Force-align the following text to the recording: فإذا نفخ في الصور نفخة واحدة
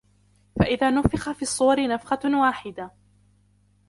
فإذا 0.59 0.89
نفخ 0.91 1.31
في 1.31 1.41
الصور 1.41 1.87
نفخة 1.87 2.19
واحدة 2.41 2.91